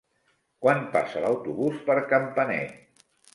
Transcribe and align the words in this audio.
Quan 0.65 0.79
passa 0.95 1.21
l'autobús 1.25 1.77
per 1.91 1.99
Campanet? 2.15 3.07